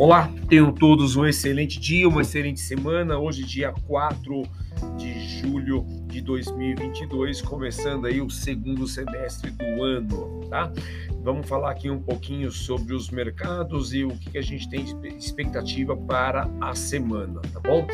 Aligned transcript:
Olá, 0.00 0.32
tenham 0.48 0.72
todos 0.72 1.14
um 1.14 1.26
excelente 1.26 1.78
dia, 1.78 2.08
uma 2.08 2.22
excelente 2.22 2.58
semana. 2.58 3.18
Hoje, 3.18 3.44
dia 3.44 3.70
4 3.86 4.44
de 4.96 5.42
julho 5.42 5.84
de 6.06 6.22
2022, 6.22 7.42
começando 7.42 8.06
aí 8.06 8.18
o 8.18 8.30
segundo 8.30 8.86
semestre 8.86 9.50
do 9.50 9.82
ano, 9.82 10.40
tá? 10.48 10.72
Vamos 11.22 11.46
falar 11.46 11.72
aqui 11.72 11.90
um 11.90 12.00
pouquinho 12.00 12.50
sobre 12.50 12.94
os 12.94 13.10
mercados 13.10 13.92
e 13.92 14.02
o 14.02 14.08
que 14.16 14.38
a 14.38 14.42
gente 14.42 14.70
tem 14.70 14.86
expectativa 15.18 15.94
para 15.94 16.50
a 16.62 16.74
semana, 16.74 17.42
tá 17.52 17.60
bom? 17.60 17.86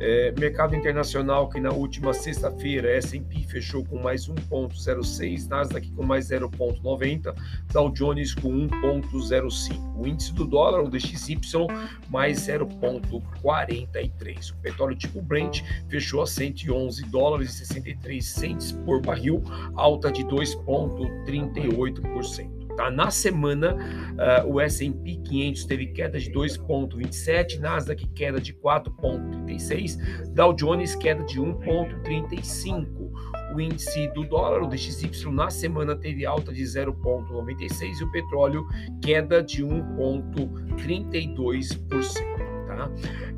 É, 0.00 0.32
mercado 0.38 0.74
internacional 0.74 1.50
que 1.50 1.60
na 1.60 1.70
última 1.70 2.14
sexta-feira 2.14 2.90
S&P 2.96 3.44
fechou 3.44 3.84
com 3.84 3.98
mais 3.98 4.26
1.06, 4.26 5.46
Nasdaq 5.46 5.92
com 5.92 6.02
mais 6.02 6.30
0.90, 6.30 7.34
Dow 7.70 7.90
Jones 7.90 8.34
com 8.34 8.66
1.05. 8.66 9.96
O 9.96 10.06
índice 10.06 10.32
do 10.32 10.46
dólar, 10.46 10.82
o 10.82 10.88
DXY, 10.88 11.36
mais 12.08 12.40
0.43. 12.40 14.52
O 14.52 14.56
petróleo 14.56 14.96
tipo 14.96 15.20
Brent 15.20 15.60
fechou 15.88 16.22
a 16.22 16.26
111 16.26 17.04
dólares 17.10 17.50
e 17.50 17.58
63 17.58 18.24
centes 18.24 18.72
por 18.72 19.02
barril, 19.02 19.44
alta 19.74 20.10
de 20.10 20.24
2.38%. 20.24 22.59
Tá? 22.76 22.90
Na 22.90 23.10
semana, 23.10 23.76
uh, 24.44 24.52
o 24.52 24.60
S&P 24.60 25.16
500 25.16 25.64
teve 25.64 25.86
queda 25.86 26.18
de 26.18 26.30
2,27, 26.32 27.58
Nasdaq 27.58 28.06
queda 28.08 28.38
de 28.40 28.52
4,36, 28.54 30.32
Dow 30.32 30.52
Jones 30.52 30.94
queda 30.94 31.24
de 31.24 31.40
1,35. 31.40 33.10
O 33.54 33.60
índice 33.60 34.08
do 34.14 34.24
dólar, 34.24 34.62
o 34.62 34.68
DXY, 34.68 35.10
na 35.32 35.50
semana 35.50 35.96
teve 35.96 36.24
alta 36.24 36.52
de 36.52 36.62
0,96 36.62 37.98
e 38.00 38.04
o 38.04 38.12
petróleo 38.12 38.64
queda 39.02 39.42
de 39.42 39.64
1,32%. 39.64 42.49
Tá? 42.80 42.90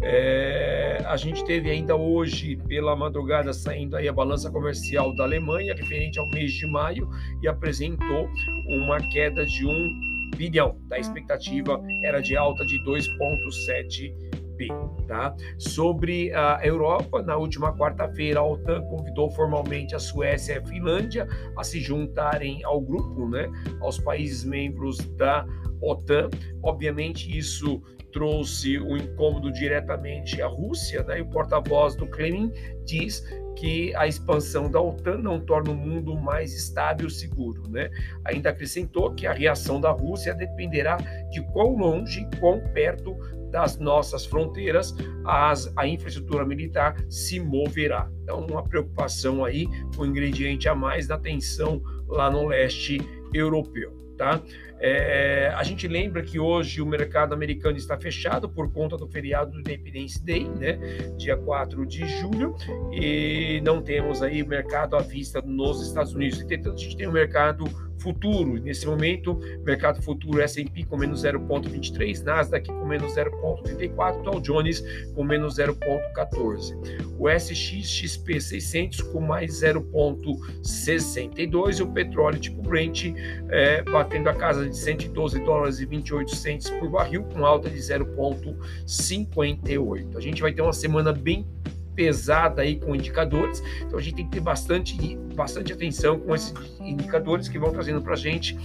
É, 0.03 1.03
a 1.07 1.17
gente 1.17 1.45
teve 1.45 1.71
ainda 1.71 1.97
hoje, 1.97 2.57
pela 2.69 2.95
madrugada, 2.95 3.53
saindo 3.53 3.97
aí 3.97 4.09
a 4.09 4.13
balança 4.13 4.51
comercial 4.51 5.15
da 5.15 5.25
Alemanha, 5.25 5.75
referente 5.75 6.19
ao 6.19 6.29
mês 6.29 6.53
de 6.53 6.67
maio, 6.67 7.09
e 7.43 7.49
apresentou 7.49 8.29
uma 8.69 9.01
queda 9.09 9.45
de 9.45 9.67
1 9.67 10.37
bilhão. 10.37 10.79
A 10.91 10.99
expectativa 10.99 11.81
era 12.03 12.21
de 12.21 12.37
alta 12.37 12.65
de 12.65 12.79
2,7 12.85 14.13
bi. 14.57 14.69
Tá? 15.09 15.35
Sobre 15.59 16.33
a 16.33 16.61
Europa, 16.63 17.23
na 17.23 17.37
última 17.37 17.77
quarta-feira, 17.77 18.41
a 18.41 18.47
OTAN 18.47 18.83
convidou 18.83 19.31
formalmente 19.31 19.95
a 19.95 19.99
Suécia 19.99 20.55
e 20.55 20.59
a 20.59 20.67
Finlândia 20.67 21.27
a 21.57 21.65
se 21.65 21.81
juntarem 21.81 22.63
ao 22.65 22.81
grupo, 22.81 23.29
né, 23.29 23.51
aos 23.81 23.99
países 23.99 24.45
membros 24.45 24.99
da 25.17 25.45
OTAN. 25.83 26.31
Obviamente, 26.63 27.37
isso 27.37 27.83
trouxe 28.13 28.79
o 28.79 28.97
incômodo 28.97 29.51
diretamente 29.51 30.41
à 30.41 30.47
Rússia, 30.47 31.03
né? 31.03 31.19
e 31.19 31.23
o 31.23 31.27
porta-voz 31.27 31.97
do 31.97 32.07
Kremlin 32.07 32.53
diz 32.85 33.25
que 33.57 33.95
a 33.97 34.07
expansão 34.07 34.71
da 34.71 34.81
OTAN 34.81 35.19
não 35.19 35.41
torna 35.41 35.71
o 35.71 35.75
mundo 35.75 36.15
mais 36.17 36.55
estável 36.55 37.09
e 37.09 37.11
seguro. 37.11 37.69
Né? 37.69 37.91
Ainda 38.25 38.51
acrescentou 38.51 39.15
que 39.15 39.27
a 39.27 39.33
reação 39.33 39.81
da 39.81 39.91
Rússia 39.91 40.35
dependerá 40.35 40.97
de 41.31 41.41
quão 41.53 41.77
longe, 41.77 42.29
quão 42.39 42.61
perto 42.73 43.17
das 43.51 43.79
nossas 43.79 44.25
fronteiras 44.25 44.95
as, 45.27 45.73
a 45.77 45.87
infraestrutura 45.87 46.45
militar 46.45 46.97
se 47.09 47.39
moverá. 47.39 48.11
Então, 48.23 48.47
uma 48.47 48.63
preocupação 48.63 49.45
aí, 49.45 49.69
um 49.99 50.07
ingrediente 50.07 50.69
a 50.69 50.75
mais 50.75 51.07
da 51.07 51.19
tensão 51.19 51.83
lá 52.09 52.31
no 52.31 52.47
leste 52.49 52.99
europeu. 53.35 54.02
Tá? 54.23 54.41
É, 54.79 55.53
a 55.53 55.65
gente 55.65 55.89
lembra 55.89 56.23
que 56.23 56.39
hoje 56.39 56.81
o 56.81 56.87
mercado 56.87 57.35
americano 57.35 57.77
está 57.77 57.99
fechado 57.99 58.49
por 58.49 58.73
conta 58.73 58.97
do 58.97 59.09
feriado 59.09 59.51
do 59.51 59.59
Independence 59.59 60.25
Day, 60.25 60.49
né, 60.49 60.79
dia 61.17 61.37
4 61.37 61.85
de 61.85 62.07
julho, 62.07 62.55
e 62.93 63.61
não 63.65 63.83
temos 63.83 64.23
aí 64.23 64.47
mercado 64.47 64.95
à 64.95 65.01
vista 65.01 65.43
nos 65.43 65.85
Estados 65.85 66.15
Unidos. 66.15 66.41
Entretanto, 66.41 66.77
a 66.77 66.79
gente 66.79 66.97
tem 66.97 67.09
o 67.09 67.11
um 67.11 67.13
mercado 67.13 67.65
futuro. 68.03 68.61
Nesse 68.61 68.87
momento, 68.87 69.39
mercado 69.65 70.03
futuro 70.03 70.41
S&P 70.41 70.85
com 70.85 70.97
menos 70.97 71.23
0,23, 71.23 72.23
Nasdaq 72.23 72.69
com 72.69 72.85
menos 72.85 73.15
0,34, 73.15 74.23
Dow 74.23 74.41
Jones 74.41 74.83
com 75.15 75.25
menos 75.25 75.57
0,14. 75.57 76.77
O 77.19 77.29
SXXP 77.29 78.41
600 78.41 79.03
com 79.03 79.21
mais 79.21 79.63
0,62 79.63 81.79
e 81.79 81.83
o 81.83 81.87
petróleo 81.87 82.41
tipo 82.41 82.63
Brent 82.63 83.15
é, 83.49 83.83
batendo 83.83 84.29
a 84.29 84.35
casa 84.35 84.69
de 84.69 84.77
112 84.77 85.39
dólares 85.41 85.79
e 85.81 85.87
28 85.87 86.35
centes 86.35 86.69
por 86.71 86.91
barril 86.91 87.23
com 87.25 87.47
alta 87.47 87.71
de 87.71 87.79
0,58. 87.79 90.17
A 90.17 90.21
gente 90.21 90.43
vai 90.43 90.53
ter 90.53 90.63
uma 90.63 90.73
semana 90.73 91.13
bem 91.13 91.47
pesada 91.95 92.63
aí 92.63 92.77
com 92.77 92.95
indicadores, 92.95 93.63
então 93.81 93.99
a 93.99 94.03
gente 94.03 94.17
tem 94.17 94.25
que 94.25 94.33
ter 94.33 94.41
bastante, 94.41 95.17
bastante 95.35 95.73
atenção 95.73 96.19
com 96.19 96.35
esses 96.35 96.53
indicadores 96.81 97.49
que 97.49 97.59
vão 97.59 97.73
trazendo 97.73 98.01
para 98.01 98.15
a 98.15 98.17
gente 98.17 98.57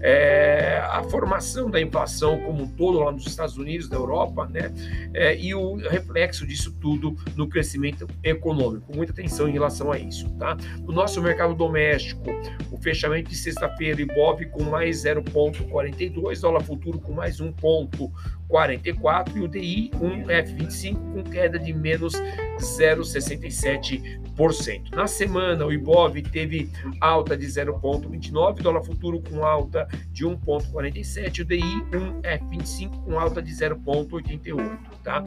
é, 0.00 0.80
a 0.90 1.02
formação 1.04 1.70
da 1.70 1.80
inflação 1.80 2.38
como 2.40 2.64
um 2.64 2.68
todo 2.68 2.98
lá 3.00 3.10
nos 3.10 3.26
Estados 3.26 3.56
Unidos, 3.56 3.88
na 3.88 3.96
Europa, 3.96 4.46
né, 4.46 4.72
é, 5.14 5.36
e 5.36 5.54
o 5.54 5.76
reflexo 5.76 6.46
disso 6.46 6.72
tudo 6.80 7.16
no 7.34 7.48
crescimento 7.48 8.06
econômico. 8.22 8.94
Muita 8.94 9.12
atenção 9.12 9.48
em 9.48 9.52
relação 9.52 9.90
a 9.90 9.98
isso, 9.98 10.28
tá? 10.38 10.56
No 10.80 10.92
nosso 10.92 11.20
mercado 11.22 11.54
doméstico, 11.54 12.30
o 12.70 12.76
fechamento 12.78 13.30
de 13.30 13.36
sexta-feira, 13.36 14.00
Ibov 14.00 14.44
com 14.46 14.64
mais 14.64 15.04
0,42, 15.04 16.40
dólar 16.40 16.62
futuro 16.62 16.98
com 16.98 17.12
mais 17.12 17.40
1,44 17.40 19.36
e 19.36 19.40
o 19.40 19.48
DI, 19.48 19.90
um 20.00 20.26
F25 20.26 20.94
com 21.12 21.22
queda 21.24 21.58
de 21.58 21.72
menos 21.72 22.14
0,67%. 22.58 24.94
Na 24.94 25.06
semana, 25.06 25.64
o 25.64 25.72
Ibov 25.72 26.20
teve 26.22 26.70
alta 27.00 27.36
de 27.36 27.46
0,29, 27.46 28.60
dólar 28.60 28.82
futuro 28.82 29.22
com 29.22 29.44
alta 29.44 29.86
de 30.10 30.24
1,47, 30.24 31.40
o 31.40 31.44
DI, 31.44 31.62
um 31.62 32.20
F25 32.22 33.04
com 33.04 33.16
alta 33.18 33.40
de 33.40 33.52
0,88, 33.52 34.78
tá? 35.02 35.24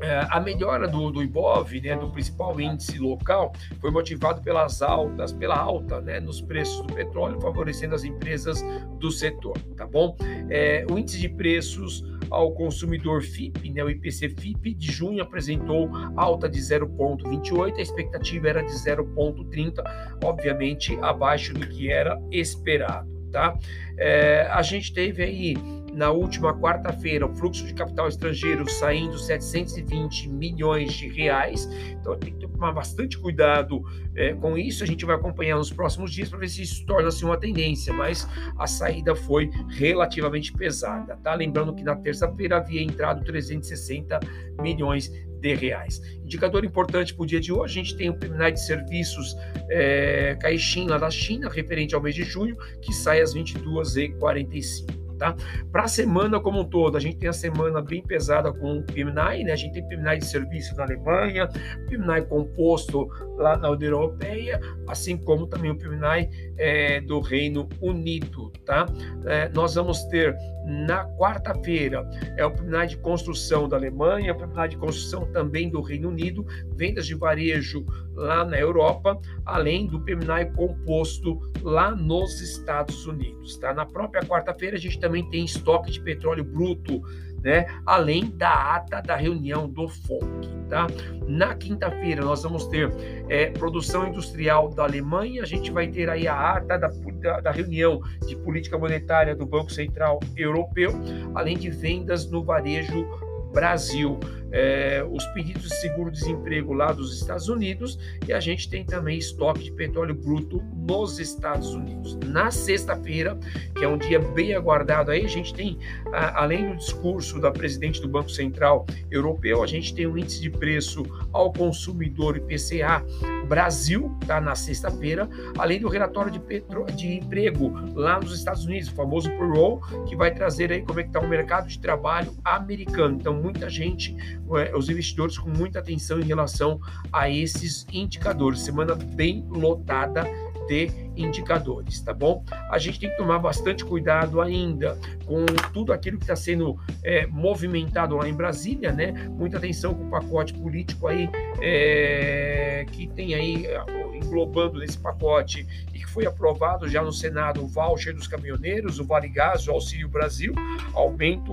É, 0.00 0.26
a 0.30 0.40
melhora 0.40 0.86
do, 0.86 1.10
do 1.10 1.22
IBOV, 1.22 1.80
né, 1.80 1.96
do 1.96 2.10
principal 2.10 2.60
índice 2.60 2.98
local, 2.98 3.52
foi 3.80 3.90
motivado 3.90 4.40
pelas 4.42 4.80
altas, 4.80 5.32
pela 5.32 5.56
alta 5.56 6.00
né, 6.00 6.20
nos 6.20 6.40
preços 6.40 6.86
do 6.86 6.94
petróleo, 6.94 7.40
favorecendo 7.40 7.94
as 7.94 8.04
empresas 8.04 8.62
do 8.98 9.10
setor, 9.10 9.58
tá 9.76 9.86
bom? 9.86 10.16
É, 10.48 10.86
o 10.88 10.98
índice 10.98 11.18
de 11.18 11.28
preços 11.28 12.04
ao 12.30 12.52
consumidor 12.52 13.22
FIP, 13.22 13.70
né, 13.70 13.82
o 13.82 13.90
IPC 13.90 14.28
FIP 14.30 14.74
de 14.74 14.92
junho 14.92 15.22
apresentou 15.22 15.90
alta 16.16 16.48
de 16.48 16.60
0,28, 16.60 17.78
a 17.78 17.80
expectativa 17.80 18.48
era 18.48 18.62
de 18.62 18.72
0,30, 18.72 19.82
obviamente 20.22 20.96
abaixo 21.02 21.54
do 21.54 21.66
que 21.66 21.90
era 21.90 22.20
esperado, 22.30 23.08
tá? 23.32 23.58
É, 23.96 24.46
a 24.50 24.62
gente 24.62 24.92
teve 24.92 25.22
aí 25.22 25.56
na 25.98 26.12
última 26.12 26.56
quarta-feira, 26.56 27.26
o 27.26 27.34
fluxo 27.34 27.66
de 27.66 27.74
capital 27.74 28.06
estrangeiro 28.06 28.70
saindo 28.70 29.18
720 29.18 30.28
milhões 30.28 30.92
de 30.92 31.08
reais. 31.08 31.68
Então 31.90 32.16
tem 32.16 32.32
que 32.32 32.46
tomar 32.46 32.70
bastante 32.70 33.18
cuidado 33.18 33.82
é, 34.14 34.32
com 34.32 34.56
isso. 34.56 34.84
A 34.84 34.86
gente 34.86 35.04
vai 35.04 35.16
acompanhar 35.16 35.56
nos 35.56 35.72
próximos 35.72 36.12
dias 36.12 36.28
para 36.28 36.38
ver 36.38 36.48
se 36.48 36.62
isso 36.62 36.86
torna-se 36.86 37.24
uma 37.24 37.36
tendência, 37.36 37.92
mas 37.92 38.28
a 38.56 38.68
saída 38.68 39.16
foi 39.16 39.50
relativamente 39.70 40.52
pesada. 40.52 41.16
Tá? 41.16 41.34
Lembrando 41.34 41.74
que 41.74 41.82
na 41.82 41.96
terça-feira 41.96 42.58
havia 42.58 42.80
entrado 42.80 43.24
360 43.24 44.20
milhões 44.62 45.10
de 45.40 45.54
reais. 45.56 46.00
Indicador 46.22 46.64
importante 46.64 47.12
para 47.12 47.24
o 47.24 47.26
dia 47.26 47.40
de 47.40 47.52
hoje, 47.52 47.80
a 47.80 47.82
gente 47.82 47.96
tem 47.96 48.08
o 48.08 48.14
PMI 48.14 48.52
de 48.52 48.64
serviços 48.64 49.36
é, 49.68 50.36
Caixin 50.40 50.86
lá 50.86 50.98
da 50.98 51.10
China, 51.10 51.48
referente 51.48 51.92
ao 51.92 52.00
mês 52.00 52.14
de 52.14 52.22
junho, 52.22 52.56
que 52.80 52.92
sai 52.92 53.20
às 53.20 53.34
22h45 53.34 54.97
tá? 55.18 55.34
Para 55.70 55.84
a 55.84 55.88
semana 55.88 56.40
como 56.40 56.60
um 56.60 56.64
todo, 56.64 56.96
a 56.96 57.00
gente 57.00 57.18
tem 57.18 57.28
a 57.28 57.32
semana 57.32 57.82
bem 57.82 58.02
pesada 58.02 58.52
com 58.52 58.78
o 58.78 58.82
PMI, 58.82 59.44
né? 59.44 59.52
A 59.52 59.56
gente 59.56 59.72
tem 59.72 59.86
PMI 59.86 60.18
de 60.18 60.26
serviço 60.26 60.76
na 60.76 60.84
Alemanha, 60.84 61.48
PMI 61.88 62.22
composto 62.28 63.08
lá 63.36 63.56
na 63.56 63.70
União 63.70 63.90
Europeia, 63.90 64.60
assim 64.86 65.16
como 65.16 65.46
também 65.46 65.70
o 65.70 65.76
PMI 65.76 66.28
é, 66.56 67.00
do 67.00 67.20
Reino 67.20 67.68
Unido, 67.80 68.50
tá? 68.64 68.86
É, 69.26 69.48
nós 69.50 69.74
vamos 69.74 70.04
ter 70.04 70.36
na 70.68 71.06
quarta-feira 71.16 72.06
é 72.36 72.44
o 72.44 72.50
PMI 72.50 72.88
de 72.88 72.96
construção 72.98 73.66
da 73.66 73.76
Alemanha, 73.76 74.34
o 74.34 74.36
PMI 74.36 74.68
de 74.68 74.76
construção 74.76 75.24
também 75.32 75.70
do 75.70 75.80
Reino 75.80 76.08
Unido, 76.08 76.44
vendas 76.76 77.06
de 77.06 77.14
varejo 77.14 77.86
lá 78.14 78.44
na 78.44 78.58
Europa, 78.58 79.18
além 79.46 79.86
do 79.86 80.00
PMI 80.00 80.52
composto 80.54 81.40
lá 81.62 81.94
nos 81.94 82.40
Estados 82.42 83.06
Unidos, 83.06 83.56
tá? 83.56 83.72
Na 83.72 83.86
própria 83.86 84.22
quarta-feira 84.22 84.76
a 84.76 84.80
gente 84.80 85.00
também 85.00 85.07
tem 85.30 85.44
estoque 85.44 85.90
de 85.90 86.00
petróleo 86.00 86.44
bruto 86.44 87.02
né? 87.42 87.66
Além 87.86 88.30
da 88.30 88.74
ata 88.76 89.00
da 89.00 89.16
reunião 89.16 89.68
do 89.68 89.88
FONC, 89.88 90.48
tá? 90.68 90.86
Na 91.26 91.54
quinta-feira 91.54 92.24
nós 92.24 92.42
vamos 92.42 92.66
ter 92.66 92.90
é, 93.28 93.50
produção 93.50 94.08
industrial 94.08 94.68
da 94.70 94.84
Alemanha, 94.84 95.42
a 95.42 95.46
gente 95.46 95.70
vai 95.70 95.88
ter 95.88 96.08
aí 96.08 96.26
a 96.26 96.56
ata 96.56 96.78
da, 96.78 96.88
da, 96.88 97.40
da 97.40 97.50
reunião 97.50 98.00
de 98.26 98.36
política 98.36 98.78
monetária 98.78 99.34
do 99.34 99.46
Banco 99.46 99.72
Central 99.72 100.18
Europeu, 100.36 100.90
além 101.34 101.56
de 101.56 101.70
vendas 101.70 102.30
no 102.30 102.44
varejo 102.44 103.06
Brasil, 103.52 104.18
é, 104.50 105.04
os 105.10 105.24
pedidos 105.26 105.62
de 105.62 105.74
seguro-desemprego 105.76 106.72
lá 106.72 106.92
dos 106.92 107.14
Estados 107.14 107.48
Unidos 107.48 107.98
e 108.26 108.32
a 108.32 108.40
gente 108.40 108.68
tem 108.68 108.84
também 108.84 109.18
estoque 109.18 109.64
de 109.64 109.72
petróleo 109.72 110.14
bruto 110.14 110.62
nos 110.74 111.18
Estados 111.18 111.74
Unidos. 111.74 112.16
Na 112.26 112.50
sexta-feira, 112.50 113.38
que 113.76 113.84
é 113.84 113.88
um 113.88 113.98
dia 113.98 114.18
bem 114.18 114.54
aguardado 114.54 115.10
aí, 115.10 115.24
a 115.24 115.28
gente 115.28 115.52
tem, 115.52 115.78
a, 116.12 116.42
além 116.42 116.70
do 116.70 116.76
discurso 116.76 117.40
da 117.40 117.50
presidente 117.50 118.00
do 118.00 118.08
Banco 118.08 118.30
Central 118.30 118.86
Europeu, 119.10 119.62
a 119.62 119.66
gente 119.66 119.94
tem 119.94 120.06
o 120.06 120.16
índice 120.16 120.40
de 120.40 120.50
preço 120.50 121.04
ao 121.32 121.52
consumidor 121.52 122.36
IPCA 122.36 123.04
Brasil, 123.48 124.16
tá 124.26 124.40
na 124.40 124.54
sexta-feira, 124.54 125.28
além 125.56 125.80
do 125.80 125.88
relatório 125.88 126.30
de, 126.30 126.38
petro, 126.38 126.84
de 126.86 127.16
emprego 127.16 127.72
lá 127.94 128.20
nos 128.20 128.34
Estados 128.34 128.64
Unidos, 128.66 128.88
o 128.88 128.94
famoso 128.94 129.30
payroll, 129.30 129.80
que 130.06 130.14
vai 130.14 130.32
trazer 130.32 130.70
aí 130.70 130.82
como 130.82 131.00
é 131.00 131.02
que 131.02 131.08
está 131.08 131.20
o 131.20 131.28
mercado 131.28 131.66
de 131.66 131.78
trabalho 131.78 132.32
americano. 132.44 133.16
Então, 133.18 133.34
muita 133.34 133.68
gente, 133.68 134.14
é, 134.56 134.76
os 134.76 134.88
investidores 134.88 135.38
com 135.38 135.48
muita 135.48 135.78
atenção 135.78 136.20
em 136.20 136.24
relação 136.24 136.78
a 137.12 137.30
esses 137.30 137.86
indicadores. 137.92 138.60
Semana 138.60 138.94
bem 138.94 139.44
lotada 139.48 140.24
de 140.68 140.90
indicadores, 141.16 142.00
tá 142.00 142.12
bom? 142.12 142.44
A 142.70 142.78
gente 142.78 143.00
tem 143.00 143.10
que 143.10 143.16
tomar 143.16 143.38
bastante 143.38 143.84
cuidado 143.84 144.40
ainda 144.40 144.96
com 145.26 145.44
tudo 145.72 145.92
aquilo 145.92 146.18
que 146.18 146.24
está 146.24 146.36
sendo 146.36 146.78
é, 147.02 147.26
movimentado 147.26 148.16
lá 148.16 148.28
em 148.28 148.34
Brasília, 148.34 148.92
né? 148.92 149.12
Muita 149.30 149.56
atenção 149.56 149.94
com 149.94 150.04
o 150.04 150.10
pacote 150.10 150.54
político 150.54 151.08
aí 151.08 151.28
é, 151.60 152.86
que 152.92 153.08
tem 153.08 153.34
aí 153.34 153.66
englobando 154.14 154.78
nesse 154.78 154.98
pacote 154.98 155.66
e 155.92 155.98
que 155.98 156.06
foi 156.06 156.26
aprovado 156.26 156.88
já 156.88 157.02
no 157.02 157.12
Senado 157.12 157.64
o 157.64 157.66
voucher 157.66 158.14
dos 158.14 158.26
caminhoneiros, 158.26 159.00
o 159.00 159.04
Vale 159.04 159.28
Gás, 159.28 159.66
o 159.66 159.72
Auxílio 159.72 160.08
Brasil, 160.08 160.52
aumento 160.92 161.52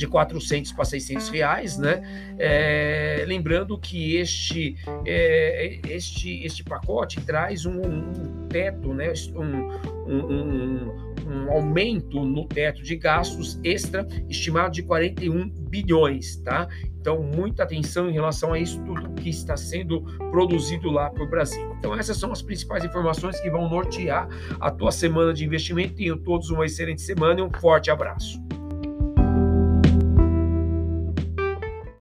de 0.00 0.06
400 0.06 0.72
para 0.72 0.84
600 0.86 1.28
reais, 1.28 1.76
né? 1.76 2.02
É, 2.38 3.22
lembrando 3.28 3.76
que 3.78 4.16
este, 4.16 4.76
é, 5.04 5.78
este, 5.88 6.42
este 6.42 6.64
pacote 6.64 7.20
traz 7.20 7.66
um, 7.66 7.80
um 7.82 8.48
teto, 8.48 8.94
né? 8.94 9.12
Um, 9.34 10.12
um, 10.12 11.10
um, 11.26 11.52
aumento 11.52 12.24
no 12.24 12.46
teto 12.46 12.82
de 12.82 12.96
gastos 12.96 13.60
extra 13.62 14.06
estimado 14.28 14.72
de 14.72 14.82
41 14.82 15.50
bilhões, 15.50 16.36
tá? 16.36 16.66
Então, 16.98 17.22
muita 17.22 17.62
atenção 17.62 18.08
em 18.08 18.12
relação 18.12 18.54
a 18.54 18.58
isso 18.58 18.82
tudo 18.82 19.10
que 19.12 19.28
está 19.28 19.56
sendo 19.56 20.02
produzido 20.30 20.90
lá 20.90 21.10
para 21.10 21.22
o 21.22 21.28
Brasil. 21.28 21.74
Então, 21.78 21.94
essas 21.94 22.16
são 22.16 22.32
as 22.32 22.40
principais 22.40 22.84
informações 22.84 23.38
que 23.38 23.50
vão 23.50 23.68
nortear 23.68 24.28
a 24.58 24.70
tua 24.70 24.90
semana 24.90 25.32
de 25.32 25.44
investimento. 25.44 25.94
Tenham 25.94 26.16
todos 26.16 26.50
uma 26.50 26.64
excelente 26.64 27.02
semana 27.02 27.40
e 27.40 27.42
um 27.42 27.50
forte 27.50 27.90
abraço. 27.90 28.49